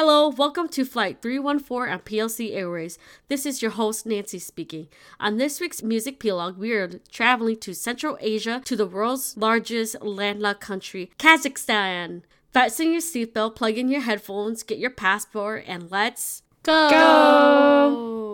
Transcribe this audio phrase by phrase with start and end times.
[0.00, 3.00] Hello, welcome to Flight 314 on PLC Airways.
[3.26, 4.86] This is your host, Nancy, speaking.
[5.18, 10.00] On this week's Music Pilogue, we are traveling to Central Asia to the world's largest
[10.00, 12.22] landlocked country, Kazakhstan.
[12.54, 16.90] Fasten your seatbelt, plug in your headphones, get your passport, and let's Go.
[16.90, 18.27] go!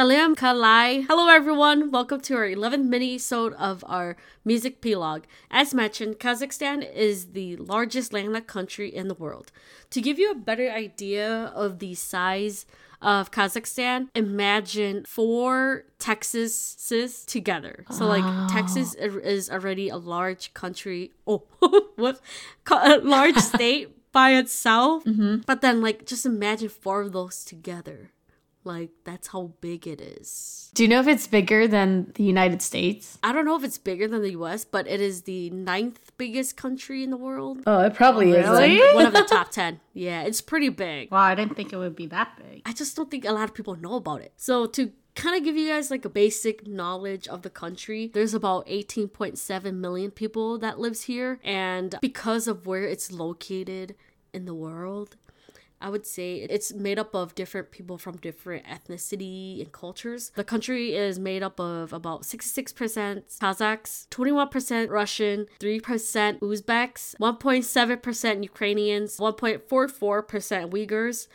[0.00, 1.04] Salam Kalai.
[1.06, 1.90] Hello everyone.
[1.90, 5.24] Welcome to our 11th mini-sode of our music Pilogue.
[5.50, 9.52] As mentioned, Kazakhstan is the largest landlocked country in the world.
[9.90, 12.64] To give you a better idea of the size
[13.02, 17.84] of Kazakhstan, imagine four Texases together.
[17.90, 21.12] So like Texas is already a large country.
[21.26, 21.42] Oh,
[21.96, 22.22] what?
[22.70, 25.04] A large state by itself.
[25.04, 25.42] Mm-hmm.
[25.44, 28.12] But then like just imagine four of those together.
[28.64, 30.70] Like that's how big it is.
[30.74, 33.18] Do you know if it's bigger than the United States?
[33.22, 36.56] I don't know if it's bigger than the US, but it is the ninth biggest
[36.56, 37.62] country in the world.
[37.66, 38.46] Oh, it probably is.
[38.46, 39.80] Like one of the top 10.
[39.94, 41.10] Yeah, it's pretty big.
[41.10, 42.62] Wow, I didn't think it would be that big.
[42.66, 44.32] I just don't think a lot of people know about it.
[44.36, 48.34] So to kind of give you guys like a basic knowledge of the country, there's
[48.34, 53.94] about 18.7 million people that lives here and because of where it's located
[54.32, 55.16] in the world,
[55.80, 60.30] I would say it's made up of different people from different ethnicity and cultures.
[60.34, 62.74] The country is made up of about 66%
[63.40, 71.28] Kazakhs, 21% Russian, 3% Uzbeks, 1.7% Ukrainians, 1.44% Uyghurs,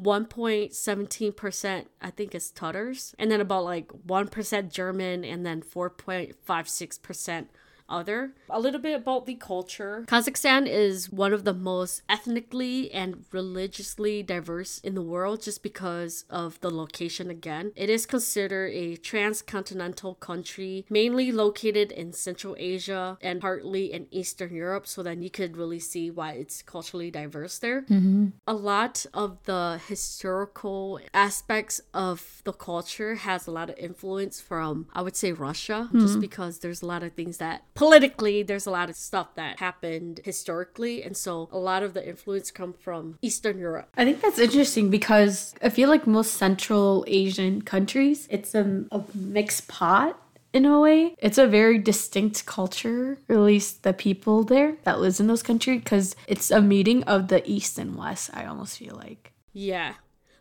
[0.00, 7.46] 1.17% I think is Tatars, and then about like 1% German, and then 4.56%
[7.92, 8.32] other.
[8.50, 10.04] A little bit about the culture.
[10.08, 16.24] Kazakhstan is one of the most ethnically and religiously diverse in the world just because
[16.30, 17.72] of the location again.
[17.76, 24.54] It is considered a transcontinental country, mainly located in Central Asia and partly in Eastern
[24.54, 27.82] Europe, so then you could really see why it's culturally diverse there.
[27.82, 28.28] Mm-hmm.
[28.46, 34.86] A lot of the historical aspects of the culture has a lot of influence from,
[34.94, 36.20] I would say, Russia, just hmm.
[36.20, 40.20] because there's a lot of things that politically, there's a lot of stuff that happened
[40.24, 41.02] historically.
[41.02, 43.88] And so a lot of the influence come from Eastern Europe.
[43.96, 49.02] I think that's interesting because I feel like most Central Asian countries, it's a, a
[49.14, 50.16] mixed pot
[50.52, 51.16] in a way.
[51.18, 55.80] It's a very distinct culture, at least the people there that lives in those countries,
[55.82, 59.32] because it's a meeting of the East and West, I almost feel like.
[59.52, 59.94] Yeah.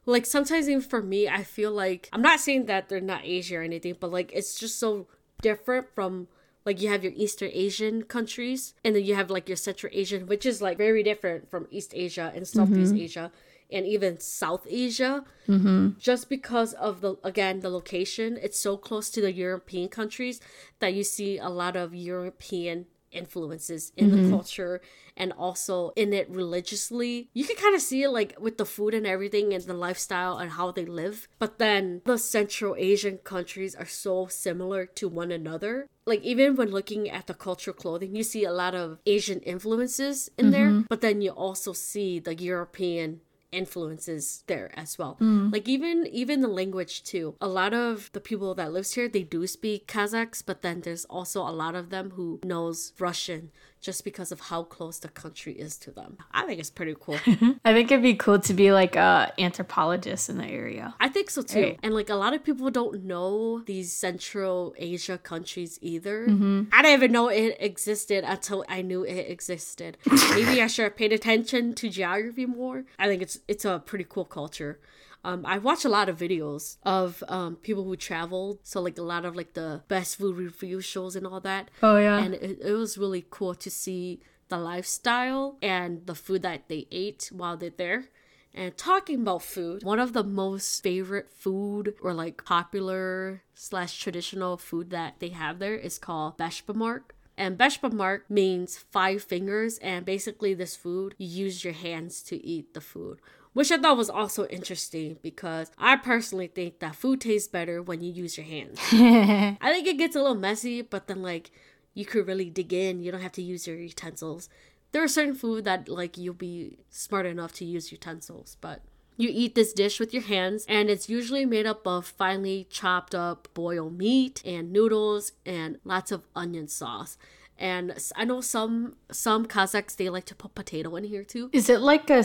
[0.05, 3.57] Like sometimes even for me, I feel like I'm not saying that they're not Asia
[3.57, 5.07] or anything, but like it's just so
[5.41, 6.27] different from
[6.65, 10.27] like you have your Eastern Asian countries and then you have like your Central Asian,
[10.27, 13.31] which is like very different from East Asia and Southeast Asia
[13.71, 15.23] and even South Asia.
[15.47, 15.99] Mm-hmm.
[15.99, 20.39] Just because of the again the location, it's so close to the European countries
[20.79, 24.31] that you see a lot of European influences in the mm-hmm.
[24.31, 24.81] culture
[25.17, 27.29] and also in it religiously.
[27.33, 30.37] You can kind of see it like with the food and everything and the lifestyle
[30.37, 31.27] and how they live.
[31.39, 35.87] But then the Central Asian countries are so similar to one another.
[36.05, 40.29] Like even when looking at the cultural clothing, you see a lot of Asian influences
[40.37, 40.81] in there, mm-hmm.
[40.89, 45.15] but then you also see the European influences there as well.
[45.19, 45.49] Hmm.
[45.51, 47.35] Like even even the language too.
[47.41, 51.05] A lot of the people that lives here they do speak kazakhs but then there's
[51.05, 53.51] also a lot of them who knows russian
[53.81, 57.17] just because of how close the country is to them i think it's pretty cool
[57.63, 60.93] I think it'd be cool to be like a anthropologist in the area.
[60.99, 61.61] I think so too.
[61.61, 61.79] Right.
[61.83, 66.27] And like a lot of people don't know these Central Asia countries either.
[66.27, 66.63] Mm-hmm.
[66.71, 69.97] I didn't even know it existed until I knew it existed.
[70.31, 72.85] Maybe I should have paid attention to geography more.
[72.99, 74.79] I think it's it's a pretty cool culture.
[75.23, 79.03] Um, I watch a lot of videos of um, people who traveled, so like a
[79.03, 81.69] lot of like the best food review shows and all that.
[81.83, 82.17] Oh, yeah.
[82.17, 86.87] and it, it was really cool to see the lifestyle and the food that they
[86.91, 88.05] ate while they're there.
[88.53, 94.57] And talking about food, one of the most favorite food or like popular slash traditional
[94.57, 97.13] food that they have there is called beshbamark.
[97.37, 102.73] And beshbamark means five fingers, and basically this food you use your hands to eat
[102.73, 103.19] the food.
[103.53, 108.01] Which I thought was also interesting because I personally think that food tastes better when
[108.01, 108.79] you use your hands.
[108.91, 111.51] I think it gets a little messy, but then like
[111.93, 113.01] you could really dig in.
[113.01, 114.47] You don't have to use your utensils.
[114.93, 118.81] There are certain food that like you'll be smart enough to use utensils, but
[119.17, 123.13] you eat this dish with your hands and it's usually made up of finely chopped
[123.13, 127.17] up boiled meat and noodles and lots of onion sauce.
[127.57, 131.49] And I know some some Kazakhs they like to put potato in here too.
[131.53, 132.23] Is it like a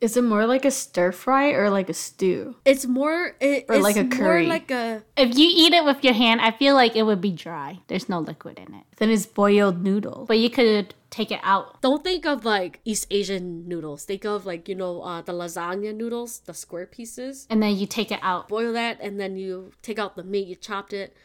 [0.00, 2.56] Is it more like a stir fry or like a stew?
[2.64, 4.46] It's more it, Or it's like a more curry.
[4.46, 7.32] like a If you eat it with your hand, I feel like it would be
[7.32, 7.80] dry.
[7.88, 8.84] There's no liquid in it.
[8.96, 10.24] Then it's boiled noodle.
[10.26, 11.80] But you could take it out.
[11.80, 14.04] don't think of like East Asian noodles.
[14.04, 17.46] Think of like, you know, uh, the lasagna noodles, the square pieces.
[17.50, 18.48] And then you take it out.
[18.48, 21.16] Boil that and then you take out the meat, you chopped it.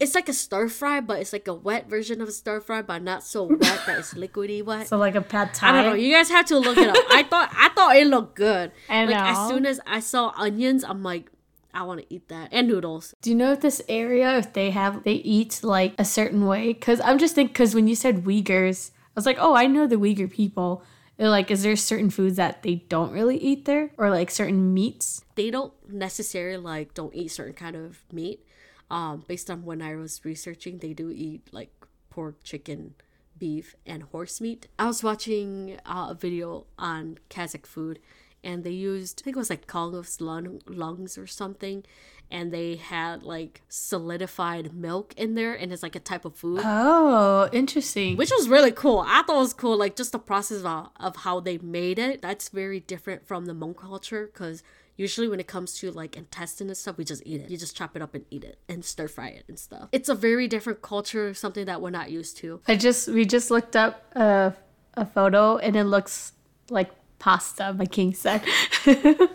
[0.00, 2.80] It's like a stir fry, but it's like a wet version of a stir fry,
[2.80, 4.88] but not so wet that it's liquidy wet.
[4.88, 5.68] So like a pad thai.
[5.68, 5.94] I don't know.
[5.94, 6.96] You guys have to look it up.
[7.10, 8.72] I thought I thought it looked good.
[8.88, 11.30] I like as soon as I saw onions, I'm like,
[11.74, 13.14] I want to eat that and noodles.
[13.20, 16.72] Do you know if this area, if they have, they eat like a certain way?
[16.72, 19.86] Because I'm just thinking, because when you said Uyghurs, I was like, oh, I know
[19.86, 20.82] the Uyghur people.
[21.16, 23.90] They're like, is there certain foods that they don't really eat there?
[23.98, 25.22] Or like certain meats?
[25.34, 28.46] They don't necessarily like don't eat certain kind of meat.
[28.90, 31.70] Um, based on when I was researching, they do eat like
[32.10, 32.94] pork, chicken,
[33.38, 34.66] beef, and horse meat.
[34.78, 38.00] I was watching uh, a video on Kazakh food,
[38.42, 41.84] and they used I think it was like Kongos lung, lungs or something,
[42.30, 46.62] and they had like solidified milk in there, and it's like a type of food.
[46.64, 48.16] Oh, interesting.
[48.16, 49.04] which was really cool.
[49.06, 52.22] I thought it was cool, like just the process of, of how they made it.
[52.22, 54.62] That's very different from the Hmong culture because
[55.00, 57.50] usually when it comes to like intestine and stuff, we just eat it.
[57.50, 59.88] You just chop it up and eat it and stir fry it and stuff.
[59.92, 62.60] It's a very different culture, something that we're not used to.
[62.68, 64.54] I just, we just looked up a,
[64.94, 66.32] a photo and it looks
[66.68, 68.42] like pasta, my king said.
[68.84, 69.32] the best.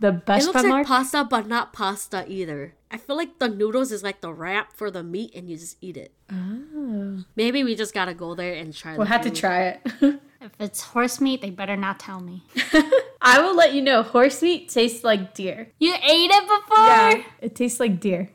[0.00, 0.86] It best looks like mark.
[0.86, 2.74] pasta, but not pasta either.
[2.92, 5.76] I feel like the noodles is like the wrap for the meat, and you just
[5.80, 6.12] eat it.
[6.32, 7.24] Oh.
[7.36, 8.96] Maybe we just gotta go there and try.
[8.96, 10.20] we'll the have to try it.
[10.42, 12.44] If it's horse meat, they better not tell me.
[13.22, 14.02] I will let you know.
[14.02, 15.72] Horse meat tastes like deer.
[15.78, 16.86] You ate it before?
[16.86, 18.30] Yeah, It tastes like deer.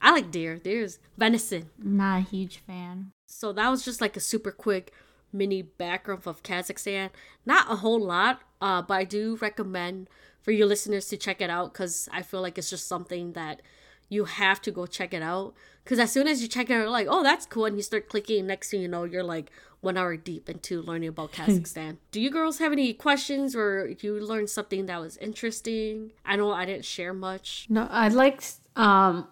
[0.00, 0.56] I like deer.
[0.56, 1.70] Deer's venison.
[1.78, 3.12] Not a huge fan.
[3.26, 4.92] So that was just like a super quick
[5.32, 7.10] mini background of Kazakhstan.
[7.46, 10.08] Not a whole lot, uh, but I do recommend
[10.42, 13.60] for your listeners to check it out because I feel like it's just something that
[14.10, 15.54] you have to go check it out.
[15.82, 17.64] Because as soon as you check it out, you're like, oh, that's cool.
[17.64, 21.08] And you start clicking, next thing you know, you're like one hour deep into learning
[21.08, 21.96] about Kazakhstan.
[22.10, 26.12] do you girls have any questions or you learned something that was interesting?
[26.26, 27.66] I know I didn't share much.
[27.70, 28.42] No, I like
[28.76, 29.26] um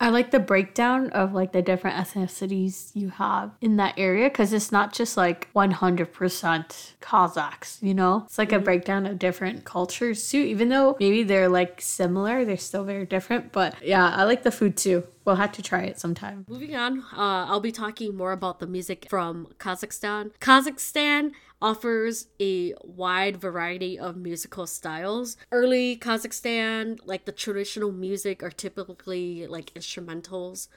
[0.00, 4.54] I like the breakdown of like the different ethnicities you have in that area because
[4.54, 8.22] it's not just like 100% Kazakhs, you know?
[8.24, 10.38] It's like a breakdown of different cultures too.
[10.38, 13.52] Even though maybe they're like similar, they're still very different.
[13.52, 15.04] But yeah, I like the food too.
[15.26, 16.46] We'll have to try it sometime.
[16.48, 20.32] Moving on, uh, I'll be talking more about the music from Kazakhstan.
[20.40, 25.36] Kazakhstan offers a wide variety of musical styles.
[25.52, 30.68] Early Kazakhstan, like the traditional music, are typically like instrumentals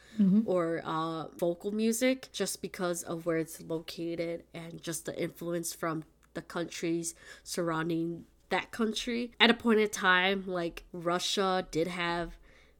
[0.46, 6.04] or uh, vocal music, just because of where it's located and just the influence from
[6.34, 9.32] the countries surrounding that country.
[9.40, 12.38] At a point in time, like Russia did have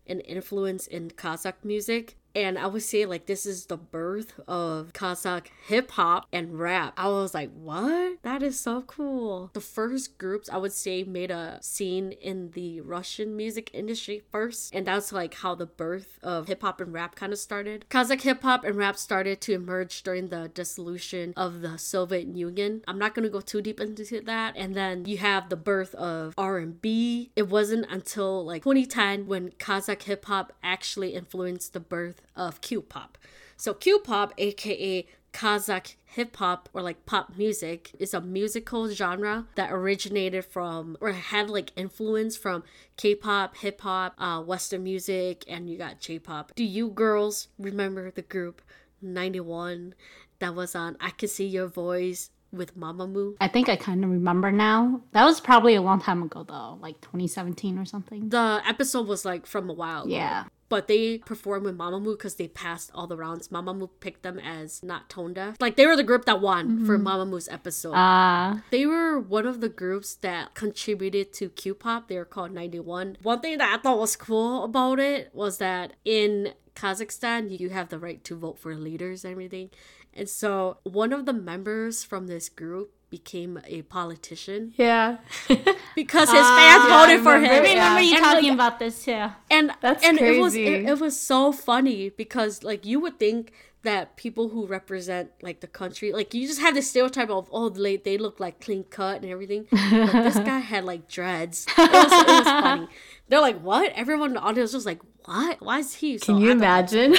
[0.08, 2.18] an influence in Kazakh music.
[2.36, 6.94] And I would say like this is the birth of Kazakh hip hop and rap.
[6.98, 8.18] I was like, what?
[8.24, 9.52] That is so cool.
[9.54, 14.74] The first groups I would say made a scene in the Russian music industry first.
[14.74, 17.86] And that's like how the birth of hip hop and rap kind of started.
[17.90, 22.82] Kazakh hip hop and rap started to emerge during the dissolution of the Soviet Union.
[22.88, 24.56] I'm not gonna go too deep into that.
[24.58, 27.32] And then you have the birth of R&B.
[27.36, 33.18] It wasn't until like 2010 when Kazakh hip hop actually influenced the birth of Q-pop.
[33.58, 39.72] So Q-pop, aka Kazakh hip hop or like pop music is a musical genre that
[39.72, 42.64] originated from or had like influence from
[42.98, 46.54] K-pop, hip hop, uh, Western music, and you got J-pop.
[46.56, 48.62] Do you girls remember the group
[49.02, 49.96] 91
[50.40, 53.36] that was on I Can See Your Voice with Mamamoo?
[53.42, 55.02] I think I kind of remember now.
[55.14, 58.30] That was probably a long time ago, though, like 2017 or something.
[58.30, 60.14] The episode was like from a while ago.
[60.14, 60.44] Yeah.
[60.74, 63.50] But they performed with Mamamoo because they passed all the rounds.
[63.50, 65.56] Mamamoo picked them as not tone deaf.
[65.60, 67.94] Like they were the group that won for Mamamoo's episode.
[67.94, 72.08] Uh, They were one of the groups that contributed to Q-pop.
[72.08, 73.18] They were called 91.
[73.22, 77.90] One thing that I thought was cool about it was that in Kazakhstan, you have
[77.90, 79.70] the right to vote for leaders and everything.
[80.12, 85.18] And so one of the members from this group became a politician Yeah.
[86.02, 87.56] because his fans Ah, yeah, voted for remember.
[87.56, 87.66] him.
[87.66, 89.26] I remember you And, talking like, about this too.
[89.56, 93.52] and That's and it was it, it was so funny because like you would think
[93.90, 97.68] that people who represent like the country like you just have this stereotype of oh
[97.70, 101.92] they, they look like clean cut and everything but this guy had like dreads it
[101.92, 102.88] was, it was funny
[103.28, 106.38] they're like what everyone in the audience was like what why is he so Can
[106.44, 107.12] you imagine?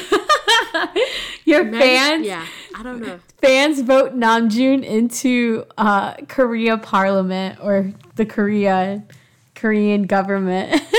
[1.45, 3.19] Your Imagine- fans, Yeah, I don't know.
[3.41, 9.03] fans vote Namjoon into uh, Korea Parliament or the Korea
[9.55, 10.81] Korean government.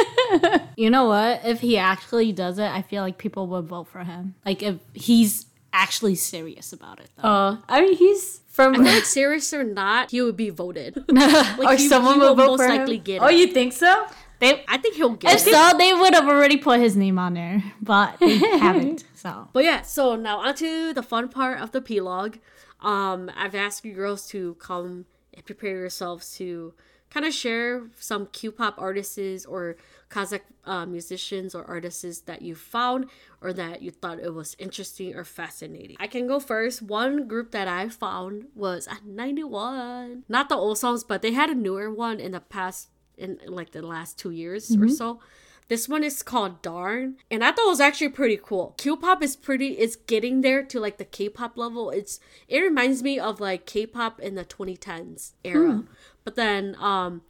[0.78, 1.46] You know what?
[1.46, 4.36] If he actually does it, I feel like people would vote for him.
[4.46, 7.10] Like if he's actually serious about it.
[7.16, 7.30] Though.
[7.30, 8.74] uh, I mean, he's from.
[8.74, 10.98] I feel like serious or not, he would be voted.
[11.10, 13.04] or he, someone he will will vote most for likely him.
[13.04, 13.36] get Oh, it.
[13.36, 14.06] you think so?
[14.40, 15.54] They, I think he'll get if it.
[15.54, 19.04] so, they would have already put his name on there, but they haven't.
[19.14, 22.40] So But yeah, so now onto the fun part of the P-log.
[22.82, 26.74] Um, I've asked you girls to come and prepare yourselves to
[27.10, 29.78] kind of share some Q-pop artists or
[30.10, 33.06] Kazakh uh, musicians or artists that you found
[33.42, 35.96] or that you thought it was interesting or fascinating.
[36.00, 36.82] I can go first.
[36.82, 40.24] One group that I found was at 91.
[40.28, 43.72] Not the old songs, but they had a newer one in the past, in like
[43.72, 45.20] the last two years or so.
[45.68, 48.76] This one is called Darn, and I thought it was actually pretty cool.
[48.78, 49.70] Q-pop is pretty.
[49.70, 51.90] It's getting there to like the K-pop level.
[51.90, 55.84] It's it reminds me of like K-pop in the 2010s era.
[56.24, 57.22] But then um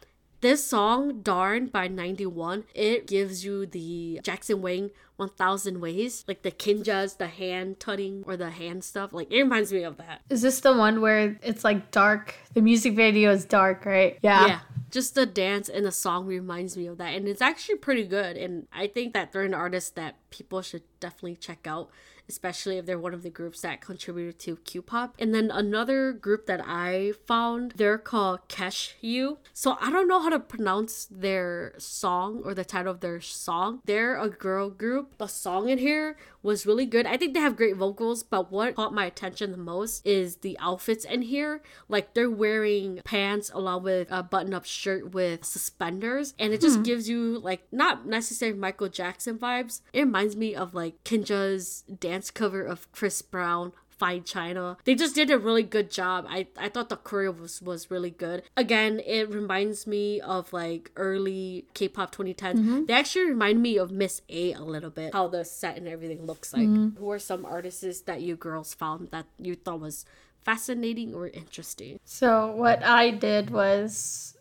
[0.41, 6.51] this song Darn by 91, it gives you the Jackson Wang 1000 ways, like the
[6.51, 9.13] Kinjaz, the hand tutting or the hand stuff.
[9.13, 10.21] Like it reminds me of that.
[10.29, 12.35] Is this the one where it's like dark?
[12.53, 14.19] The music video is dark, right?
[14.21, 14.45] Yeah.
[14.45, 14.59] yeah
[14.95, 18.37] just the dance and the song reminds me of that and it's actually pretty good
[18.37, 21.89] and i think that they're an artist that people should definitely check out
[22.27, 25.15] especially if they're one of the groups that contributed to q-pop.
[25.19, 29.37] And then another group that i found they're called KeshYou.
[29.53, 33.81] So i don't know how to pronounce their song or the title of their song.
[33.85, 35.17] They're a girl group.
[35.17, 37.05] The song in here was really good.
[37.05, 40.57] I think they have great vocals but what caught my attention the most is the
[40.59, 41.61] outfits in here.
[41.87, 46.83] Like they're wearing pants along with a button-up shirt with suspenders and it just hmm.
[46.83, 49.81] gives you like not necessarily michael jackson vibes.
[49.93, 54.77] It reminds me of like Kinjaz's dance cover of chris brown Fine China.
[54.83, 56.25] They just did a really good job.
[56.27, 58.43] I, I thought the choreo was, was really good.
[58.57, 62.35] Again, it reminds me of like early K-pop 2010s.
[62.35, 62.85] Mm-hmm.
[62.85, 65.13] They actually remind me of Miss A a little bit.
[65.13, 66.63] How the set and everything looks like.
[66.63, 66.97] Mm-hmm.
[66.97, 70.05] Who are some artists that you girls found that you thought was
[70.43, 71.99] fascinating or interesting?
[72.03, 74.34] So what I did was,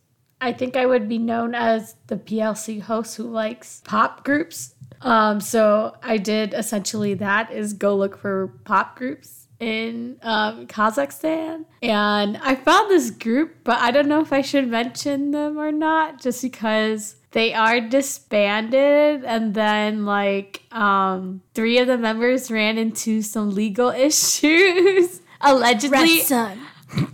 [0.45, 4.75] I think I would be known as the PLC host who likes pop groups.
[5.01, 11.65] Um, so I did essentially that is go look for pop groups in um, Kazakhstan,
[11.81, 15.73] and I found this group, but I don't know if I should mention them or
[15.73, 22.79] not, just because they are disbanded and then like um three of the members ran
[22.79, 26.21] into some legal issues allegedly.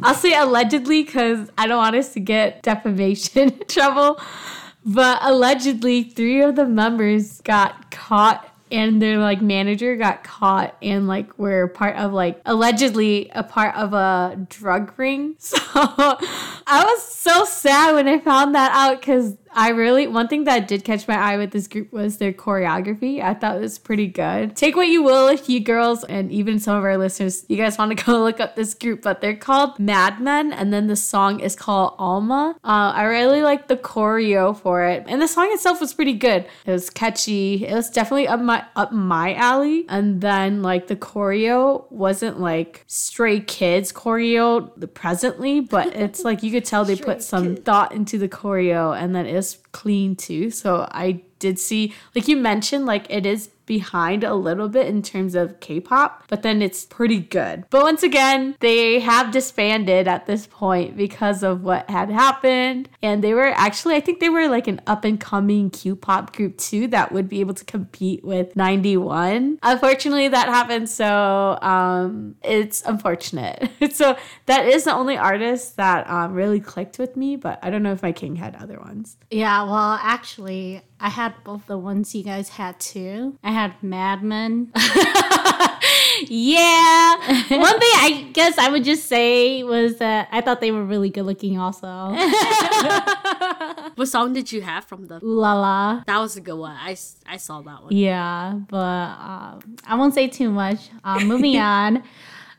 [0.03, 4.21] I'll say allegedly because I don't want us to get defamation trouble.
[4.85, 11.09] But allegedly, three of the members got caught and their like manager got caught and
[11.09, 15.37] like were part of like allegedly a part of a drug ring.
[15.51, 15.59] So
[16.67, 20.69] I was so sad when I found that out because I really one thing that
[20.69, 23.23] did catch my eye with this group was their choreography.
[23.23, 24.57] I thought it was pretty good.
[24.57, 27.78] Take what you will if you girls and even some of our listeners, you guys
[27.78, 30.97] want to go look up this group, but they're called Mad Men, and then the
[30.97, 32.57] song is called Alma.
[32.64, 36.47] Uh, I really like the choreo for it, and the song itself was pretty good.
[36.66, 37.66] It was catchy.
[37.66, 39.85] It was definitely up my up my alley.
[39.88, 46.50] And then like the choreo wasn't like Stray Kids choreo presently, but it's like you
[46.50, 49.26] could tell they put some thought into the choreo, and then
[49.73, 50.50] clean too.
[50.50, 55.00] So I did see, like you mentioned, like it is behind a little bit in
[55.00, 57.62] terms of K-pop, but then it's pretty good.
[57.71, 63.23] But once again, they have disbanded at this point because of what had happened, and
[63.23, 66.89] they were actually, I think they were like an up and coming Q-pop group too
[66.89, 69.61] that would be able to compete with 91.
[69.62, 73.71] Unfortunately, that happened, so um, it's unfortunate.
[73.93, 77.85] so that is the only artist that um, really clicked with me, but I don't
[77.85, 79.17] know if my king had other ones.
[79.31, 83.38] Yeah, well, actually, I had both the ones you guys had too.
[83.42, 84.71] I had Mad Men.
[86.28, 87.16] yeah.
[87.49, 91.09] One thing I guess I would just say was that I thought they were really
[91.09, 91.87] good looking also.
[93.97, 95.21] What song did you have from them?
[95.23, 96.02] Ooh la la.
[96.07, 96.75] That was a good one.
[96.75, 97.95] I, I saw that one.
[97.95, 100.88] Yeah, but um, I won't say too much.
[101.04, 102.02] Uh, moving on.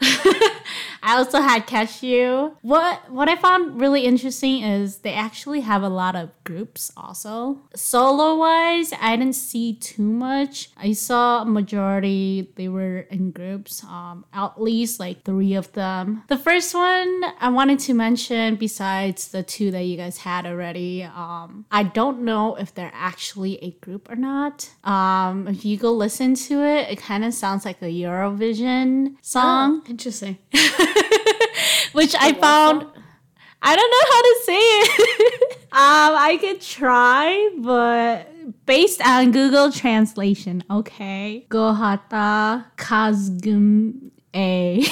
[1.04, 2.56] I also had KeshYou.
[2.62, 7.60] What what I found really interesting is they actually have a lot of groups also.
[7.76, 10.70] Solo wise, I didn't see too much.
[10.78, 13.84] I saw a majority they were in groups.
[13.84, 16.24] Um, at least like three of them.
[16.28, 21.04] The first one I wanted to mention, besides the two that you guys had already,
[21.04, 24.70] um, I don't know if they're actually a group or not.
[24.84, 29.82] Um, if you go listen to it, it kind of sounds like a Eurovision song
[29.88, 30.38] Oh, interesting.
[31.92, 32.88] which I found.
[33.64, 35.52] I don't know how to say it.
[35.72, 41.46] um, I could try, but based on Google Translation, okay.
[41.50, 44.84] Gohata Kazgum A.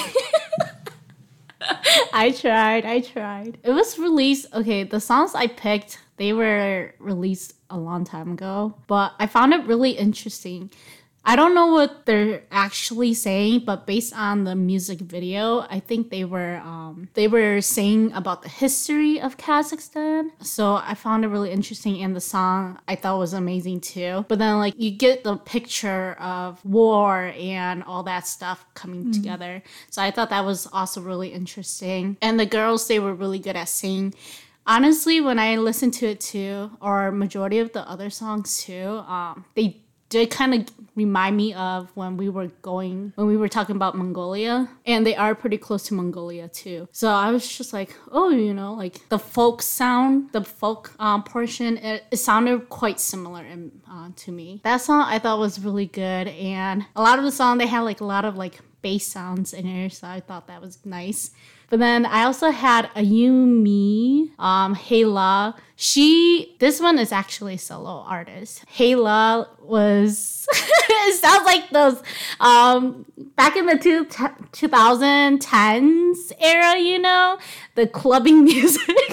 [2.12, 3.58] I tried, I tried.
[3.64, 8.76] It was released, okay, the songs I picked, they were released a long time ago,
[8.86, 10.70] but I found it really interesting.
[11.22, 16.10] I don't know what they're actually saying, but based on the music video, I think
[16.10, 20.30] they were um, they were saying about the history of Kazakhstan.
[20.42, 24.24] So I found it really interesting, and the song I thought was amazing too.
[24.28, 29.62] But then like you get the picture of war and all that stuff coming together.
[29.90, 32.16] So I thought that was also really interesting.
[32.22, 34.14] And the girls they were really good at singing
[34.66, 39.44] honestly when i listened to it too or majority of the other songs too um,
[39.54, 43.76] they did kind of remind me of when we were going when we were talking
[43.76, 46.88] about mongolia and they are pretty close to mongolia too.
[46.92, 51.22] So i was just like oh you know like the folk sound the folk um,
[51.22, 54.60] portion it, it sounded quite similar in, uh, to me.
[54.64, 57.80] That song i thought was really good and a lot of the song they had
[57.80, 61.32] like a lot of like bass sounds in it so i thought that was nice
[61.70, 65.54] but then I also had Ayumi, um, Hayla.
[65.76, 68.64] She, this one is actually a solo artist.
[68.76, 72.02] Hayla was, it sounds like those,
[72.40, 77.38] um, back in the two, 2010s era, you know,
[77.76, 78.84] the clubbing music.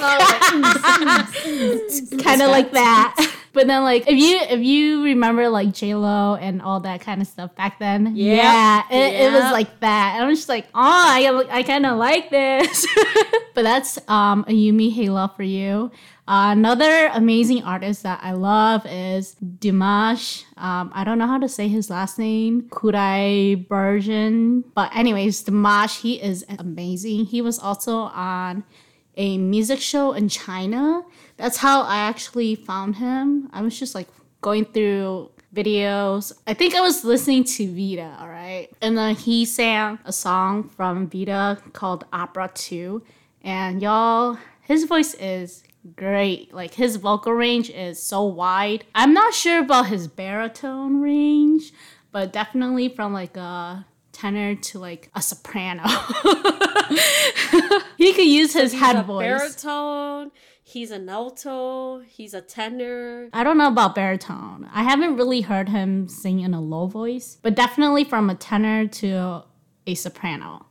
[2.24, 3.34] kind of like that.
[3.58, 7.24] But then, like, if you if you remember like J Lo and all that kind
[7.24, 8.38] of stuff back then, Yep.
[8.38, 10.14] yeah, it, it was like that.
[10.14, 12.86] And I'm just like, oh, I I kind of like this.
[13.56, 15.90] but that's um Ayumi Hayla for you.
[16.28, 20.44] Uh, another amazing artist that I love is Dimash.
[20.58, 24.66] Um, I don't know how to say his last name, Kudaibergen.
[24.76, 27.26] But anyways, Dimash, he is amazing.
[27.26, 28.66] He was also on
[29.18, 31.04] a music show in China.
[31.36, 33.50] That's how I actually found him.
[33.52, 34.08] I was just like
[34.42, 36.32] going through videos.
[36.46, 38.70] I think I was listening to Vitas, all right?
[38.82, 43.02] And then he sang a song from Vitas called Opera 2.
[43.42, 45.64] And y'all, his voice is
[45.96, 46.54] great.
[46.54, 48.86] Like his vocal range is so wide.
[48.94, 51.74] I'm not sure about his baritone range,
[52.12, 55.84] but definitely from like a tenor to like a soprano.
[57.98, 59.26] he could use his He's head a voice.
[59.26, 60.32] baritone.
[60.64, 62.00] He's an alto.
[62.02, 63.30] He's a tenor.
[63.34, 64.70] I don't know about baritone.
[64.74, 68.86] I haven't really heard him sing in a low voice, but definitely from a tenor
[68.88, 69.44] to
[69.86, 70.66] a soprano.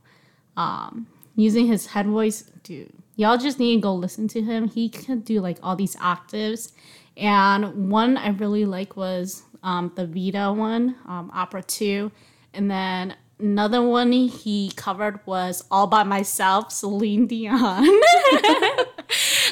[0.56, 4.68] Um, using his head voice, dude, y'all just need to go listen to him.
[4.68, 6.72] He could do like all these octaves,
[7.16, 12.12] and one I really like was um, the Vitas one, um, Opera Two,
[12.52, 17.56] and then another one he covered was All by Myself, Celine Dion.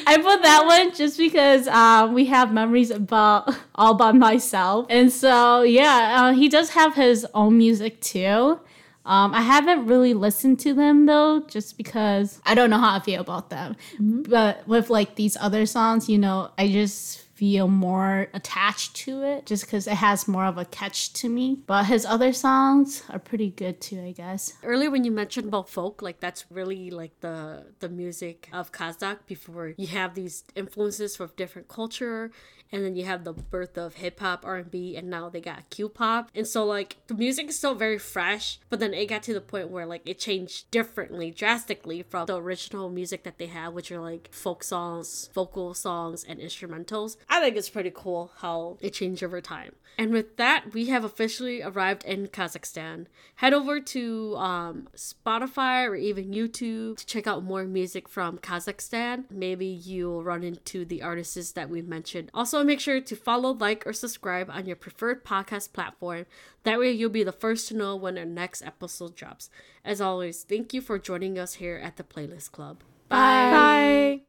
[0.07, 5.11] I put that one just because um, we have memories about all by myself, and
[5.11, 8.59] so yeah, uh, he does have his own music too.
[9.05, 12.99] Um, I haven't really listened to them though, just because I don't know how I
[12.99, 13.75] feel about them.
[13.99, 19.45] But with like these other songs, you know, I just feel more attached to it
[19.45, 21.59] just because it has more of a catch to me.
[21.67, 24.53] But his other songs are pretty good too, I guess.
[24.63, 29.19] Earlier when you mentioned about folk, like that's really like the the music of Kazakh
[29.27, 32.31] before you have these influences from different culture
[32.71, 35.41] and then you have the birth of hip hop, R and B, and now they
[35.41, 36.29] got Q pop.
[36.35, 39.41] And so like the music is still very fresh, but then it got to the
[39.41, 43.91] point where like it changed differently, drastically from the original music that they had, which
[43.91, 47.17] are like folk songs, vocal songs, and instrumentals.
[47.29, 49.73] I think it's pretty cool how it changed over time.
[49.97, 53.05] And with that, we have officially arrived in Kazakhstan.
[53.35, 59.25] Head over to um, Spotify or even YouTube to check out more music from Kazakhstan.
[59.29, 62.29] Maybe you'll run into the artists that we mentioned.
[62.33, 66.25] Also, make sure to follow, like, or subscribe on your preferred podcast platform.
[66.63, 69.49] That way, you'll be the first to know when our next episode drops.
[69.83, 72.81] As always, thank you for joining us here at the Playlist Club.
[73.09, 74.21] Bye.